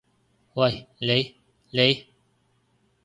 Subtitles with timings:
[0.55, 1.35] 喂，你！
[1.69, 2.07] 你！